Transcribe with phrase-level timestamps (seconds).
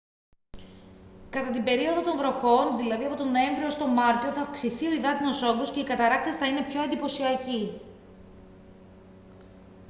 [1.29, 4.93] κατά την περίοδο των βροχών δηλαδή από τον νοέμβριο ως τον μάρτιο θα αυξηθεί ο
[4.93, 7.81] υδάτινος όγκος και οι καταρράκτες θα είναι πιο εντυπωσιακοί